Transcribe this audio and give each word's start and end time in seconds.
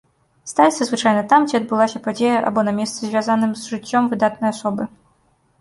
Ставіцца 0.51 0.83
звычайна 0.87 1.21
там, 1.33 1.45
дзе 1.51 1.59
адбылася 1.61 2.01
падзея 2.07 2.39
або 2.47 2.59
на 2.71 2.73
месцы, 2.79 3.01
звязаным 3.13 3.51
з 3.61 3.75
жыццём 3.75 4.03
выдатнай 4.15 4.49
асобы. 4.57 4.83